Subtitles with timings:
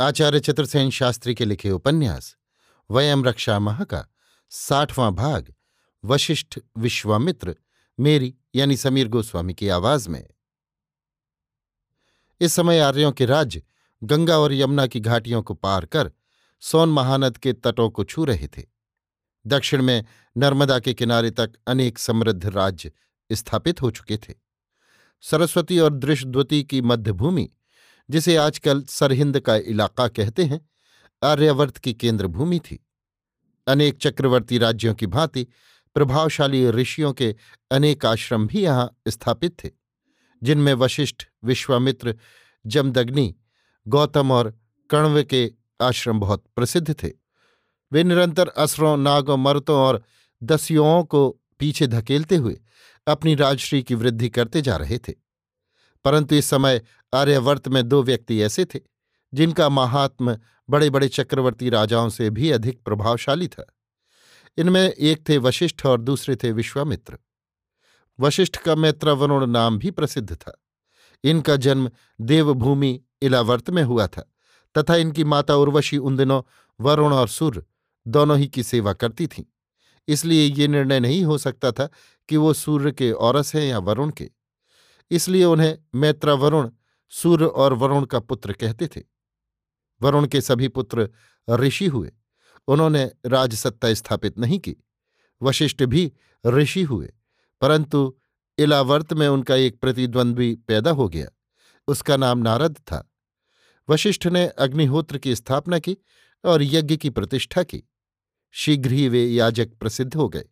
[0.00, 2.36] आचार्य चतुर्सेन शास्त्री के लिखे उपन्यास
[2.90, 4.06] वयम रक्षा माह का
[4.50, 5.54] साठवां भाग,
[6.04, 7.56] वशिष्ठ विश्वामित्र,
[8.00, 10.28] मेरी यानी समीर गोस्वामी की आवाज़ में।
[12.40, 13.62] इस समय आर्यों के राज्य
[14.02, 16.12] गंगा और यमुना की घाटियों को पार कर
[16.60, 18.62] सोन महानद के तटों को छू रहे थे।
[19.46, 20.04] दक्षिण में
[20.36, 22.92] नर्मदा के किनारे तक अनेक समृद्ध राज्य
[23.32, 24.34] स्थापित हो चुके थे।
[25.20, 27.52] सरस्वती और दृशद्वती की मध्यभूमि
[28.10, 30.68] जिसे आजकल सरहिंद का इलाका कहते हैं,
[31.22, 32.86] आर्यावर्त की केंद्र भूमि थी।
[33.66, 35.46] अनेक चक्रवर्ती राज्यों की भांति
[35.94, 37.34] प्रभावशाली ऋषियों के
[37.70, 39.70] अनेक आश्रम भी यहाँ स्थापित थे,
[40.42, 42.16] जिनमें वशिष्ठ विश्वामित्र
[42.66, 43.34] जमदग्नि,
[43.88, 44.58] गौतम और
[44.90, 47.12] कण्व के आश्रम बहुत प्रसिद्ध थे।
[47.92, 50.02] वे निरंतर असरों, नागों, मर्तों और
[50.42, 52.60] दस्युओं को पीछे धकेलते हुए
[53.06, 55.25] अपनी राजश्री की वृद्धि करते जा रहे थे।
[56.06, 56.82] परंतु इस समय
[57.14, 58.80] आर्यवर्त में दो व्यक्ति ऐसे थे,
[59.34, 60.38] जिनका महात्म
[60.70, 63.66] बड़े बड़े चक्रवर्ती राजाओं से भी अधिक प्रभावशाली था।
[64.58, 67.18] इनमें एक थे वशिष्ठ और दूसरे थे विश्वामित्र।
[68.20, 70.64] वशिष्ठ का मैत्रवरुण नाम भी प्रसिद्ध था।
[71.24, 71.90] इनका जन्म
[72.20, 74.32] देवभूमि इलावर्त में हुआ था,
[74.78, 76.42] तथा इनकी माता उर्वशी उन दिनों
[76.80, 77.62] वरुण और सूर्य
[78.08, 79.44] दोनों ही की सेवा करती थीं।
[80.08, 81.88] इसलिए ये निर्णय नहीं हो सकता था
[82.28, 84.35] कि वो सूर्य के औरस हैं या वरुण के।
[85.10, 86.70] इसलिए उन्हें मैत्रा वरुण,
[87.08, 89.02] सूर्य और वरुण का पुत्र कहते थे।
[90.02, 91.10] वरुण के सभी पुत्र
[91.50, 92.12] ऋषि हुए।
[92.68, 94.76] उन्होंने राजसत्ता स्थापित नहीं की।
[95.42, 96.12] वशिष्ठ भी
[96.46, 97.12] ऋषि हुए।
[97.60, 98.18] परंतु
[98.58, 101.28] इलावर्त में उनका एक प्रतिद्वंद्वी पैदा हो गया।
[101.88, 103.12] उसका नाम नारद था।
[103.90, 105.96] वशिष्ठ ने अग्निहोत्र की स्थापना की
[106.44, 107.82] और यज्ञ की प्रतिष्ठा की।
[108.50, 110.44] शीघ्र ही वे याजक प्रसिद्ध हो गए।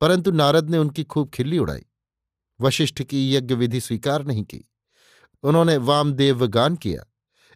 [0.00, 1.86] परंतु नारद ने उनकी खूब खिल्ली उड़ाई।
[2.60, 4.72] वशिष्ठ की यज्ञ विधि स्वीकार नहीं की।
[5.42, 7.12] उन्होंने वामदेव गान किया।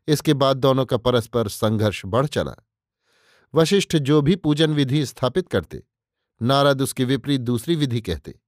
[0.09, 2.69] इसके बाद दोनों का परस्पर संघर्ष बढ़ चला।
[3.55, 5.83] वशिष्ठ जो भी पूजन विधि स्थापित करते,
[6.43, 8.41] नारद उसके विपरीत दूसरी विधि कहते।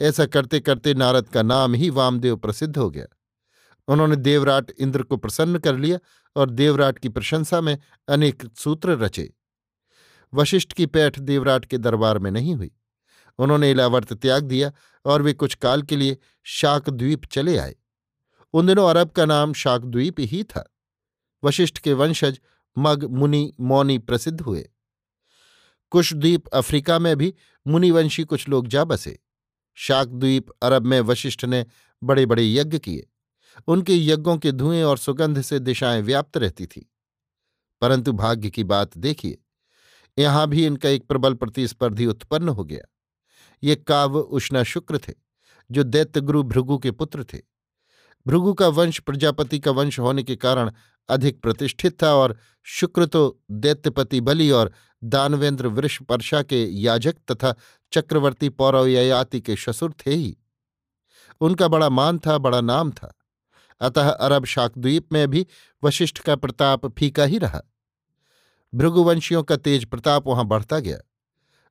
[0.00, 3.06] ऐसा करते करते नारद का नाम ही वामदेव प्रसिद्ध हो गया।
[3.88, 5.98] उन्होंने देवराट इंद्र को प्रसन्न कर लिया
[6.36, 7.78] और देवराट की प्रशंसा में
[8.08, 9.34] अनेक सूत्र रचे।
[10.34, 12.70] वशिष्ठ की पैठ देवराट के दरबार में नहीं हुई।
[13.38, 14.72] उन्होंने इलावर्त त्याग दिया
[15.04, 17.76] और वे कुछ काल के लिए शाकद्वीप चले आए।
[18.52, 20.74] उन दिनों अरब का नाम शाकद्वीप ही था।
[21.44, 22.40] वशिष्ठ के वंशज
[22.78, 24.70] मग, मुनि, मौनी प्रसिद्ध हुए।
[25.90, 27.34] कुशद्वीप अफ्रीका में भी
[27.66, 29.18] मुनिवंशी कुछ लोग जा बसे।
[29.74, 31.66] शाकद्वीप अरब में वशिष्ठ ने
[32.04, 33.06] बड़े बड़े यज्ञ किए।
[33.66, 36.92] उनके यज्ञों के धुएँ और सुगंध से दिशाएँ व्याप्त रहती थी।
[37.80, 39.38] परंतु भाग्य की बात देखिए,
[40.18, 42.97] यहाँ भी इनका एक प्रबल प्रतिस्पर्धी उत्पन्न हो गया।
[43.62, 45.12] ये काव्य उष्णा शुक्र थे,
[45.70, 47.38] जो दैत्यगुरु भृगु के पुत्र थे।
[48.26, 50.72] भृगु का वंश प्रजापति का वंश होने के कारण
[51.08, 54.72] अधिक प्रतिष्ठित था और शुक्र तो दैत्यपति बलि और
[55.04, 57.54] दानवेंद्र वृषपर्षा के याजक तथा
[57.92, 60.36] चक्रवर्ती पौरवयाति के ससुर थे ही।
[61.40, 63.14] उनका बड़ा मान था, बड़ा नाम था।
[63.80, 65.46] अतः अरब शाकद्वीप में भी
[65.84, 67.62] वशिष्ठ का प्रताप फीका ही रहा।
[68.74, 70.98] भृगुवंशियों का तेज प्रताप वहाँ बढ़ता गया।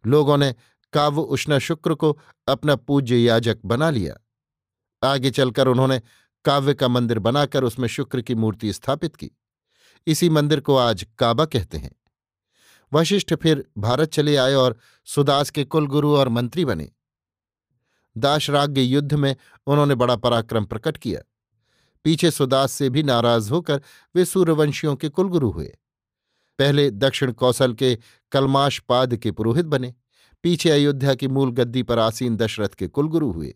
[0.06, 0.56] लोगों ने
[0.94, 4.16] काव्य उष्णा शुक्र को अपना पूज्य याजक बना लिया।
[5.08, 6.02] आगे चलकर उन्होंने
[6.46, 9.32] काव्य का मंदिर बनाकर उसमें शुक्र की मूर्ति स्थापित की।
[10.08, 11.92] इसी मंदिर को आज काबा कहते हैं।
[12.94, 16.92] वशिष्ठ फिर भारत चले आए और सुदास के कुलगुरु और मंत्री बने।
[18.18, 19.36] दाशराग्य युद्ध में
[19.68, 21.22] उन्होंने बड़ा पराक्रम प्रकट किया।
[22.04, 23.82] पीछे सुदास से भी नाराज़ होकर
[24.16, 25.78] वे सूर्यवंशियों के कुलगुरु हुए।
[26.60, 27.98] पहले दक्षिण कौशल के
[28.32, 29.94] कलमाश पाद के पुरोहित बने।
[30.44, 33.54] पीछे अयोध्या की मूल गद्दी पर आसीन दशरथ के कुलगुरु हुए।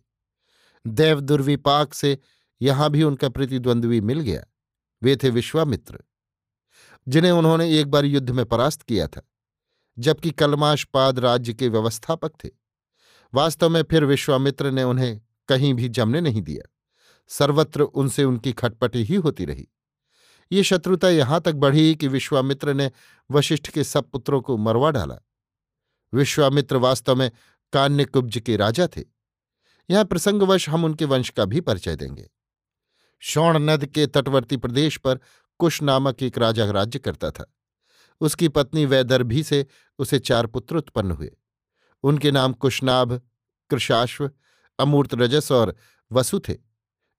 [0.87, 2.17] देव दुर्विपाक से
[2.61, 4.43] यहाँ भी उनका प्रतिद्वंद्वी मिल गया।
[5.01, 5.99] वे थे विश्वामित्र,
[7.07, 9.21] जिन्हें उन्होंने एक बार युद्ध में परास्त किया था,
[9.99, 12.49] जबकि कलमाशपाद राज्य के व्यवस्थापक थे।
[13.33, 16.69] वास्तव में फिर विश्वामित्र ने उन्हें कहीं भी जमने नहीं दिया।
[17.27, 19.67] सर्वत्र उनसे उनकी खटपटी ही होती रही।
[20.51, 22.91] ये शत्रुता यहाँ तक बढ़ी कि विश्वामित्र ने
[23.31, 25.19] वशिष्ठ के सब पुत्रों को मरवा डाला।
[26.13, 27.31] विश्वामित्र वास्तव में
[27.73, 29.03] कान्यकुब्ज के राजा थे।
[29.89, 32.29] यहाँ प्रसंगवश हम उनके वंश का भी परिचय देंगे।
[33.19, 35.19] शौण नद के तटवर्ती प्रदेश पर
[35.59, 37.53] कुश नामक एक राजा राज्य करता था।
[38.21, 39.67] उसकी पत्नी वैदर्भी से
[39.99, 41.37] उसे चार पुत्र उत्पन्न हुए।
[42.03, 43.21] उनके नाम कुशनाभ,
[43.69, 44.31] कृशाश्व,
[44.79, 45.75] अमूर्त रजस और
[46.11, 46.57] वसु थे।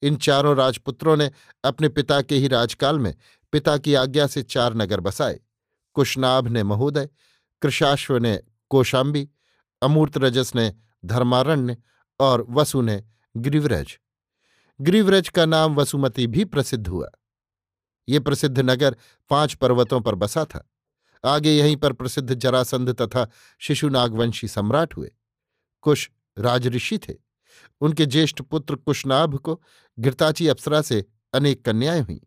[0.02, 1.30] इन चारों राजपुत्रों ने
[1.64, 3.14] अपने पिता के ही राजकाल में
[3.52, 5.40] पिता की आज्ञा से चार नगर बसाए।
[5.94, 7.08] कुशनाभ ने महोदय,
[7.62, 8.40] कृशाश्व ने
[8.72, 9.28] कोशाम्बी,
[9.82, 10.74] अमूर्त रजस ने
[11.04, 11.76] धर्मारण्य
[12.20, 13.04] और वसु ने
[13.36, 13.98] गिरिव्रज।
[14.80, 17.10] गिरिव्रज का नाम वसुमती भी प्रसिद्ध हुआ।
[18.08, 18.96] ये प्रसिद्ध नगर
[19.30, 20.70] पाँच पर्वतों पर बसा था।
[21.24, 25.10] आगे यहीं पर प्रसिद्ध जरासंध तथा शिशुनागवंशी सम्राट हुए।
[25.80, 27.14] कुश राजऋषि थे।
[27.80, 29.62] उनके ज्येष्ठ पुत्र कुशनाभ को
[29.98, 32.18] घृताची अप्सरा से अनेक कन्याएँ हुईं।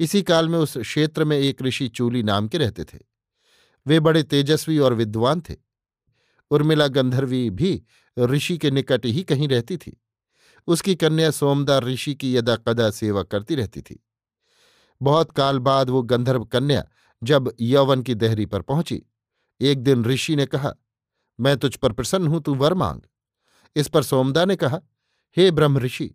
[0.00, 2.98] इसी काल में उस क्षेत्र में एक ऋषि चूली नाम के रहते थे।
[3.88, 5.54] वे बड़े तेजस्वी और विद्वान थे।
[6.50, 7.82] उर्मिला गंधर्वी भी
[8.18, 10.00] ऋषि के निकट ही कहीं रहती थी।
[10.66, 14.04] उसकी कन्या सोमदार ऋषि की यदा कदा सेवा करती रहती थी।
[15.02, 16.84] बहुत काल बाद वो गंधर्व कन्या
[17.22, 19.02] जब यौवन की देहरी पर पहुँची,
[19.60, 20.72] एक दिन ऋषि ने कहा,
[21.40, 23.00] मैं तुझ पर प्रसन्न हूँ, तू वर मांग।
[23.76, 24.80] इस पर सोमदा ने कहा,
[25.36, 26.14] हे ब्रह्म ऋषि,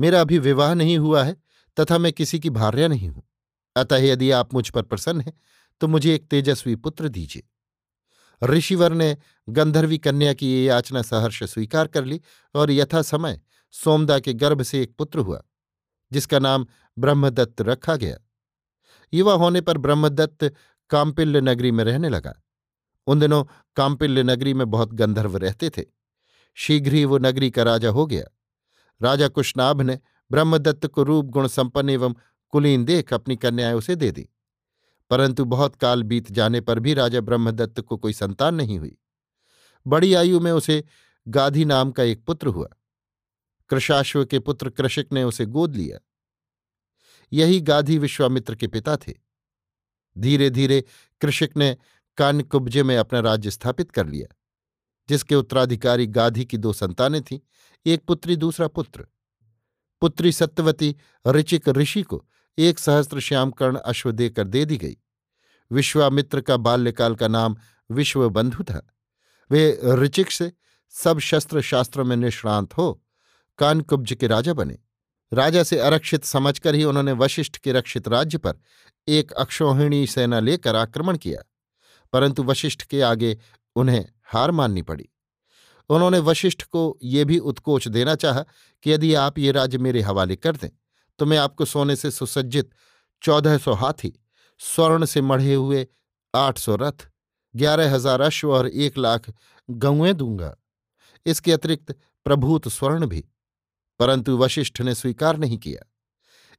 [0.00, 1.36] मेरा अभी विवाह नहीं हुआ है,
[1.80, 3.22] तथा मैं किसी की भार्या नहीं हूँ।
[3.76, 5.32] अतः यदि आप मुझ पर प्रसन्न हैं
[5.80, 7.42] तो मुझे एक तेजस्वी पुत्र दीजिए।
[8.42, 9.16] ऋषिवर ने
[9.48, 12.20] गंधर्वी कन्या की ये याचना सहर्ष स्वीकार कर ली
[12.54, 13.40] और यथा समय
[13.70, 15.42] सोमदा के गर्भ से एक पुत्र हुआ,
[16.12, 16.66] जिसका नाम
[16.98, 18.18] ब्रह्मदत्त रखा गया।
[19.14, 20.54] युवा होने पर ब्रह्मदत्त
[20.90, 22.42] काम्पिल्य नगरी में रहने लगा।
[23.06, 23.44] उन दिनों
[23.76, 25.84] काम्पिल्य नगरी में बहुत गंधर्व रहते थे।
[26.54, 28.24] शीघ्र ही वो नगरी का राजा हो गया।
[29.02, 29.98] राजा कुशनाभ ने
[30.30, 32.14] ब्रह्मदत्त को रूप, गुण, संपन्न एवं
[32.48, 34.28] कुलीन देख अपनी कन्याएँ उसे दे दी।
[35.10, 38.96] परंतु बहुत काल बीत जाने पर भी राजा ब्रह्मदत्त को कोई संतान नहीं हुई।
[39.86, 40.84] बड़ी आयु में उसे
[41.28, 42.68] गाधी नाम का एक पुत्र हुआ।
[43.68, 45.98] कृषाश्व के पुत्र कृषिक ने उसे गोद लिया।
[47.32, 49.14] यही गाधी विश्वामित्र के पिता थे।
[50.18, 50.84] धीरे धीरे
[51.20, 51.76] कृषिक ने
[52.16, 54.34] कान्यकुब्जे में अपना राज्य स्थापित कर लिया,
[55.08, 57.38] जिसके उत्तराधिकारी गाधी की दो संतानें थीं,
[57.86, 59.06] एक पुत्री, दूसरा पुत्र।
[60.00, 60.96] पुत्री सत्यवती
[61.26, 62.26] ऋचिक ऋषि को
[62.58, 64.96] एक सहस्त्र श्यामकर्ण अश्व देकर दे दी गई।
[65.70, 67.56] विश्वामित्र का बाल्यकाल का नाम
[67.90, 68.80] विश्वबंधु था।
[69.50, 70.52] वे ऋचिक से
[70.94, 72.92] सब शस्त्र शास्त्रों में निष्णांत हो
[73.58, 74.78] कानकुब्ज के राजा बने।
[75.32, 78.58] राजा से अरक्षित समझकर ही उन्होंने वशिष्ठ के रक्षित राज्य पर
[79.08, 81.42] एक अक्षोहिणी सेना लेकर आक्रमण किया,
[82.12, 83.36] परंतु वशिष्ठ के आगे
[83.76, 85.08] उन्हें हार माननी पड़ी।
[85.90, 88.44] उन्होंने वशिष्ठ को ये भी उत्कोच देना चाहा
[88.84, 90.68] कि यदि आप ये राज्य मेरे हवाले कर दें
[91.20, 92.70] तो मैं आपको सोने से सुसज्जित
[93.22, 94.24] चौदह सौ हाथी,
[94.58, 95.86] स्वर्ण से मढ़े हुए
[96.34, 97.08] आठ सौ रथ,
[97.56, 99.32] ग्यारह हज़ार अश्व और एक लाख
[99.70, 100.56] गौएँ दूँगा।
[101.26, 101.92] इसके अतिरिक्त
[102.24, 103.24] प्रभूत स्वर्ण भी।
[103.98, 105.92] परंतु वशिष्ठ ने स्वीकार नहीं किया।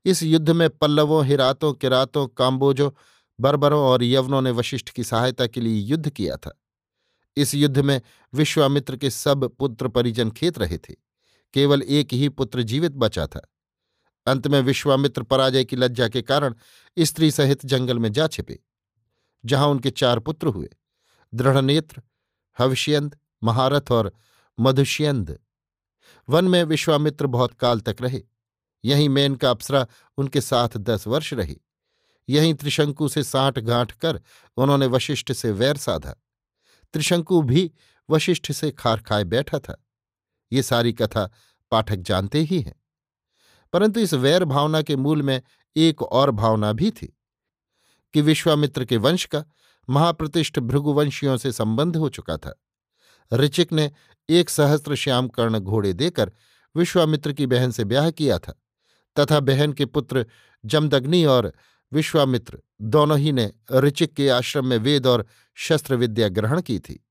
[0.05, 2.91] इस युद्ध में पल्लवों, हिरातों, किरातों, काम्बोजों,
[3.39, 6.61] बर्बरों और यवनों ने वशिष्ठ की सहायता के लिए युद्ध किया था।
[7.37, 8.01] इस युद्ध में
[8.33, 10.95] विश्वामित्र के सब पुत्र परिजन खेत रहे थे।
[11.53, 13.50] केवल एक ही पुत्र जीवित बचा था।
[14.27, 16.55] अंत में विश्वामित्र पराजय की लज्जा के कारण
[16.97, 18.59] स्त्री सहित जंगल में जा छिपे,
[19.43, 20.69] जहाँ उनके चार पुत्र हुए,
[21.33, 22.01] दृढ़नेत्र,
[22.57, 24.11] हविष्यंद, महारथ और
[24.59, 25.37] मधुष्यंद।
[26.29, 28.21] वन में विश्वामित्र बहुत काल तक रहे,
[28.83, 29.85] यहीं मेन का अप्सरा
[30.17, 31.59] उनके साथ दस वर्ष रही,
[32.29, 34.21] यहीं त्रिशंकु से साठ गांठ कर
[34.57, 36.15] उन्होंने वशिष्ठ से वैर साधा,
[36.93, 37.71] त्रिशंकु भी
[38.09, 39.83] वशिष्ठ से खार खाए बैठा था।
[40.51, 41.29] ये सारी कथा
[41.71, 42.80] पाठक जानते ही हैं।
[43.73, 45.41] परंतु इस वैर भावना के मूल में
[45.75, 47.17] एक और भावना भी थी,
[48.13, 49.43] कि विश्वामित्र के वंश का
[49.89, 52.53] महाप्रतिष्ठ भृगुवंशियों से संबंध हो चुका था।
[53.33, 53.91] ऋचिक ने
[54.29, 56.31] एक सहस्त्र श्याम कर्ण घोड़े देकर
[56.75, 58.53] विश्वामित्र की बहन से ब्याह किया था,
[59.19, 60.25] तथा बहन के पुत्र
[60.65, 61.51] जमदग्नि और
[61.91, 65.25] विश्वामित्र दोनों ही ने ऋचिक के आश्रम में वेद और
[65.55, 67.05] शस्त्र विद्या ग्रहण की थी।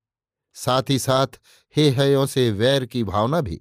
[0.55, 1.40] साथ ही साथ
[1.76, 3.61] हे हयों से वैर की भावना भी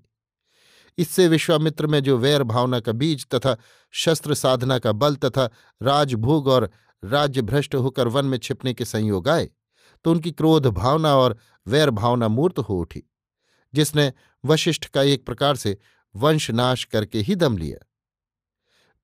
[1.00, 3.56] इससे विश्वामित्र में जो वैर भावना का बीज तथा
[3.92, 5.50] शस्त्र साधना का बल तथा
[5.82, 6.70] राजभोग और
[7.04, 9.50] राज्य भ्रष्ट होकर वन में छिपने के संयोग आए
[10.06, 11.38] तो उनकी क्रोध भावना और
[11.68, 13.04] वैर भावना मूर्त हो उठी,
[13.74, 14.12] जिसने
[14.46, 15.78] वशिष्ठ का एक प्रकार से
[16.16, 17.86] वंशनाश करके ही दम लिया।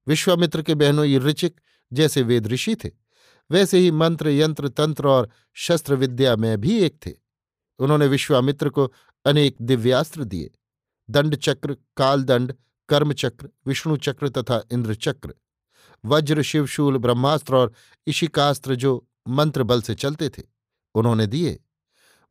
[0.08, 1.60] विश्वामित्र के बहनों ऋचिक
[1.92, 2.90] जैसे वेद ऋषि थे,
[3.52, 7.12] वैसे ही मंत्र, यंत्र, तंत्र और शस्त्र विद्या में भी एक थे।
[7.80, 8.92] उन्होंने विश्वामित्र को
[9.26, 10.52] अनेक दिव्यास्त्र दिए।
[11.10, 12.54] दंड चक्र कालदंड,
[12.90, 15.34] कर्मचक्र, विष्णु चक्र तथा इंद्रचक्र।
[16.06, 17.74] वज्र शिवशूल ब्रह्मास्त्र और
[18.08, 20.44] इशिकास्त्र जो मंत्र बल से चलते थे,
[20.96, 21.60] उन्होंने दिए।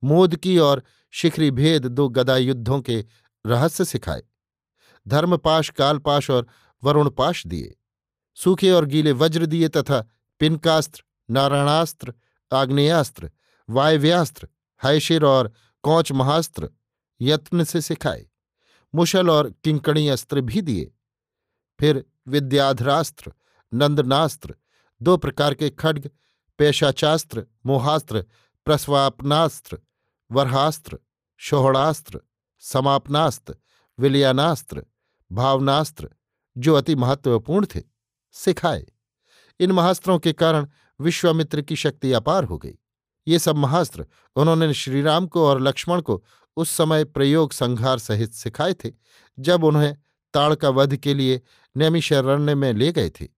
[0.04, 3.04] मोदकी और शिखरी भेद दो गदा युद्धों के
[3.46, 4.22] रहस्य सिखाए।
[5.08, 6.46] धर्मपाश, कालपाश और
[6.84, 7.76] वरुणपाश दिए।
[8.34, 10.08] सूखे और गीले वज्र दिए तथा
[10.40, 12.14] पिनकास्त्र, नारायणास्त्र,
[12.52, 13.30] आग्नेयास्त्र,
[13.70, 14.48] वायव्यास्त्र
[14.84, 15.52] हैशिर और
[15.82, 16.70] कौच महास्त्र
[17.20, 18.26] यत्न से सिखाए।
[18.94, 20.92] मुशल और किंकणी अस्त्र भी दिए।
[21.80, 23.32] फिर विद्याधरास्त्र,
[23.74, 24.54] नंदनास्त्र,
[25.02, 26.10] दो प्रकार के खड्ग,
[26.58, 28.24] पेशाचास्त्र, मोहास्त्र,
[28.64, 29.78] प्रस्वापनास्त्र,
[30.32, 30.98] वरहास्त्र,
[31.36, 32.20] शोहणास्त्र,
[32.58, 33.56] समापनास्त्र,
[33.98, 34.86] विलयानास्त्र,
[35.32, 36.10] भावनास्त्र,
[36.58, 37.82] जो अति महत्वपूर्ण थे,
[38.32, 38.86] सिखाए।
[39.60, 40.68] इन महास्त्रों के कारण
[41.00, 42.78] विश्वामित्र की शक्ति अपार हो गई।
[43.28, 46.24] ये सब महास्त्र उन्होंने श्रीराम को और लक्ष्मण को
[46.56, 48.90] उस समय प्रयोग संहार सहित सिखाए थे,
[49.38, 49.96] जब उन्हें
[50.34, 51.42] ताड़का वध के लिए
[51.76, 53.28] नैमिशरण्य में ले गए थे।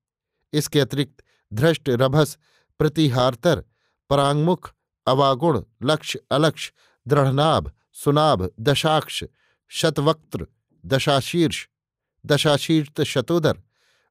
[0.53, 2.39] इसके अतिरिक्त धृष्ट, रभस,
[2.79, 3.65] प्रतिहारतर,
[4.11, 4.75] परांगमुख,
[5.07, 6.73] अवागुण लक्ष्य अलक्ष,
[7.09, 9.25] दृढ़नाभ, सुनाभ, दशाक्ष,
[9.69, 10.47] शतवक्त्र,
[10.87, 11.69] दशाशीर्ष
[12.27, 13.63] दशाशीर्ष शतोदर,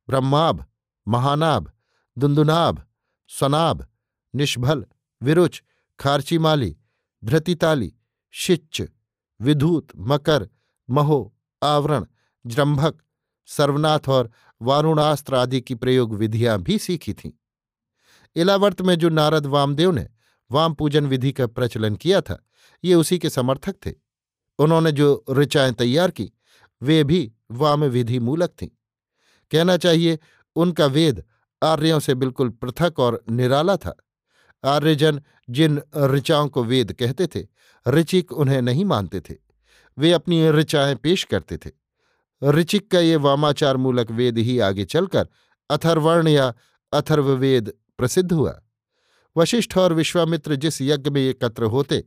[0.10, 0.66] ब्रह्माभ,
[1.08, 1.72] महानाभ,
[2.18, 2.84] दुंदुनाभ,
[3.28, 3.88] स्वनाभ
[4.36, 4.86] निष्भल
[5.24, 5.64] विरुच,
[6.00, 6.78] खारचीमाली,
[7.24, 7.94] धृतिताली,
[8.32, 8.82] शिच्च
[9.42, 10.50] विधूत, मकर,
[10.90, 12.06] महो, आवरण,
[12.46, 12.98] जृंभक,
[13.46, 17.32] सर्वनाथ और वारुणास्त्र आदि की प्रयोग विधियाँ भी सीखी थीं।
[18.36, 20.10] इलावर्त में जो नारद वामदेव ने
[20.52, 22.46] वाम पूजन विधि का प्रचलन किया था,
[22.84, 23.94] ये उसी के समर्थक थे।
[24.60, 26.32] उन्होंने जो ऋचाएँ तैयार की,
[26.82, 28.68] वे भी वाम विधि मूलक थीं।
[29.52, 30.20] कहना चाहिए,
[30.56, 31.24] उनका वेद
[31.64, 33.96] आर्यों से बिल्कुल पृथक और निराला था।
[34.64, 37.48] आर्यजन जिन ऋचाओं को वेद कहते थे
[37.88, 39.36] ऋचिक उन्हें नहीं मानते थे।
[39.98, 41.72] वे अपनी ऋचाएँ पेश करते थे।
[42.44, 45.28] ऋचिक का ये वामाचार मूलक वेद ही आगे चलकर
[45.70, 46.54] अथर्वर्ण या
[46.94, 48.62] अथर्ववेद प्रसिद्ध हुआ।
[49.38, 52.04] वशिष्ठ और विश्वामित्र जिस यज्ञ में एकत्र होते,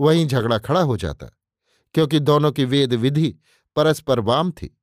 [0.00, 1.26] वहीं झगड़ा खड़ा हो जाता,
[1.94, 3.36] क्योंकि दोनों की वेद विधि
[3.76, 4.78] परस्पर वाम थी।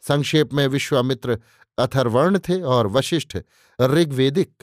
[0.00, 1.38] संक्षेप में विश्वामित्र
[1.78, 3.38] अथर्वर्ण थे और वशिष्ठ
[3.80, 4.62] ऋग्वेदिक।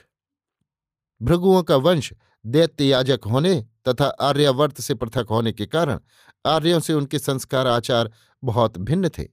[1.21, 2.13] भृगुओं का वंश
[2.45, 5.99] दैत्य याजक होने तथा आर्यावर्त से पृथक होने के कारण
[6.45, 8.11] आर्यों से उनके संस्कार आचार
[8.43, 9.27] बहुत भिन्न थे।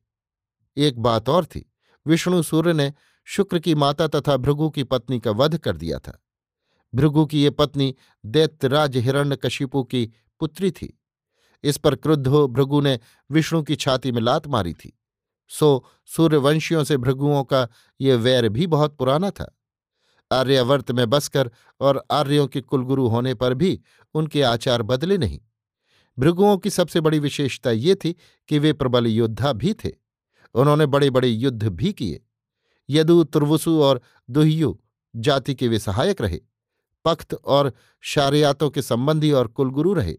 [0.77, 1.73] एक बात और थी,
[2.07, 2.93] विष्णु सूर्य ने
[3.25, 6.25] शुक्र की माता तथा भृगु की पत्नी का वध कर दिया था।
[6.95, 7.95] भृगु की ये पत्नी
[8.27, 11.01] दैत्यराज हिरण्यकशिपु की पुत्री थी।
[11.65, 14.99] इस पर क्रुद्ध हो भृगु ने विष्णु की छाती में लात मारी थी।
[15.49, 17.69] सो सूर्यवंशियों से भृगुओं का
[18.01, 19.59] ये वैर भी बहुत पुराना था।
[20.33, 23.81] आर्यावर्त में बसकर और आर्यों के कुलगुरु होने पर भी
[24.15, 25.41] उनके आचार बदले नहीं।
[26.19, 28.17] भृगुओं की सबसे बड़ी विशेषता ये थी
[28.49, 29.91] कि वे प्रबल योद्धा भी थे।
[30.55, 32.21] उन्होंने बड़े बड़े युद्ध भी किए।
[32.91, 34.79] यदु तुर्वसु और दुहयु
[35.17, 36.41] जाति के वे सहायक रहे।
[37.05, 40.17] पख्त और शारियातों के संबंधी और कुलगुरु रहे।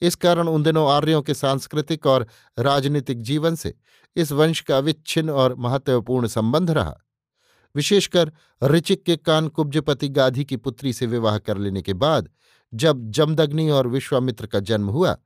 [0.00, 2.26] इस कारण उन दिनों आर्यों के सांस्कृतिक और
[2.58, 3.74] राजनीतिक जीवन से
[4.16, 6.98] इस वंश का अविच्छिन्न और महत्वपूर्ण संबंध रहा।
[7.76, 12.28] विशेषकर ऋचिक के कान कुब्जपति गाधी की पुत्री से विवाह कर लेने के बाद,
[12.74, 15.16] जब जमदग्नि और विश्वामित्र का जन्म हुआ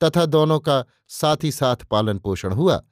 [0.00, 2.82] तथा दोनों का साथ ही साथ पालन पोषण हुआ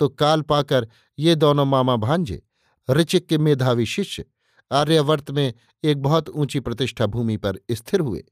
[0.00, 2.42] तो काल पाकर ये दोनों मामा भांजे,
[2.88, 4.24] ऋचिक के मेधावी शिष्य,
[4.70, 5.52] आर्यावर्त में
[5.84, 8.24] एक बहुत ऊँची प्रतिष्ठा भूमि पर स्थिर हुए।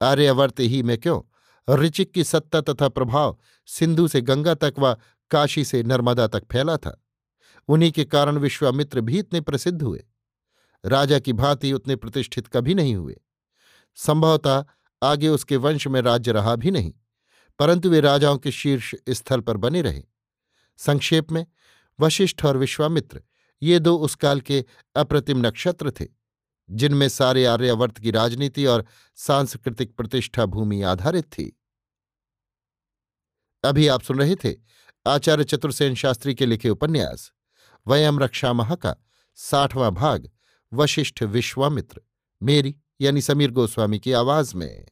[0.00, 1.20] आर्यावर्त ही में क्यों?
[1.68, 4.96] ऋचिक की सत्ता तथा प्रभाव सिंधु से गंगा तक व
[5.30, 7.01] काशी से नर्मदा तक फैला था।
[7.68, 10.04] उन्हीं के कारण विश्वामित्र भी इतने प्रसिद्ध हुए।
[10.84, 13.20] राजा की भांति उतने प्रतिष्ठित कभी नहीं हुए।
[13.94, 14.64] संभवतः
[15.02, 16.92] आगे उसके वंश में राज्य रहा भी नहीं,
[17.58, 20.02] परंतु वे राजाओं के शीर्ष स्थल पर बने रहे।
[20.78, 21.46] संक्षेप में,
[22.00, 23.22] वशिष्ठ और विश्वामित्र,
[23.62, 24.64] ये दो उस काल के
[24.96, 26.06] अप्रतिम नक्षत्र थे,
[26.70, 28.84] जिनमें सारे आर्यावर्त की राजनीति और
[29.16, 31.60] सांस्कृतिक प्रतिष्ठा भूमि आधारित थी।
[33.64, 34.54] अभी आप सुन रहे थे
[35.06, 37.32] आचार्य चतुर्सेन शास्त्री के लिखे उपन्यास।
[37.86, 38.96] वयम रक्षा महा का।
[39.34, 40.30] साठवां भाग,
[40.72, 42.00] वशिष्ठ विश्वामित्र।
[42.42, 44.88] मेरी, यानी समीर गोस्वामी की आवाज़ में।